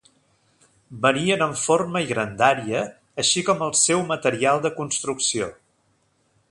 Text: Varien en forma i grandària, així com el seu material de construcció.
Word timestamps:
Varien 1.03 1.43
en 1.47 1.53
forma 1.65 2.01
i 2.05 2.09
grandària, 2.13 2.81
així 3.25 3.47
com 3.51 3.63
el 3.69 3.77
seu 3.83 4.05
material 4.15 4.65
de 4.65 4.77
construcció. 4.81 5.55